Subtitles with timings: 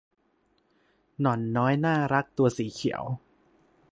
[1.19, 3.03] หนอนน้อยน่ารักตัวสีเขียว